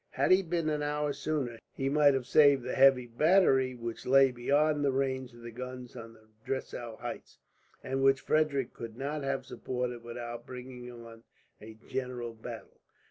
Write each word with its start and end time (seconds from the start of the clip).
Had 0.09 0.31
he 0.31 0.41
been 0.41 0.67
an 0.67 0.81
hour 0.81 1.13
sooner, 1.13 1.59
he 1.75 1.87
might 1.87 2.15
have 2.15 2.25
saved 2.25 2.63
the 2.63 2.73
heavy 2.73 3.05
battery 3.05 3.75
which 3.75 4.07
lay 4.07 4.31
beyond 4.31 4.83
the 4.83 4.91
range 4.91 5.31
of 5.31 5.43
the 5.43 5.51
guns 5.51 5.95
on 5.95 6.13
the 6.13 6.23
Dressau 6.43 6.95
heights, 6.97 7.37
and 7.83 8.01
which 8.01 8.21
Frederick 8.21 8.73
could 8.73 8.97
not 8.97 9.21
have 9.21 9.45
supported 9.45 10.01
without 10.03 10.47
bringing 10.47 10.91
on 10.91 11.21
a 11.61 11.75
general 11.87 12.33
battle. 12.33 12.79